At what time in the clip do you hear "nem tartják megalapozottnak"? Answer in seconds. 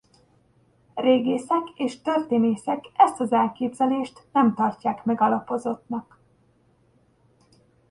4.33-6.19